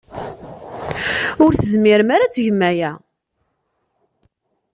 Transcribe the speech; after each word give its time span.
Ur 1.43 1.51
tezmirem 1.53 2.09
ara 2.15 2.25
ad 2.25 2.33
tgem 2.33 2.61
aya! 2.69 2.91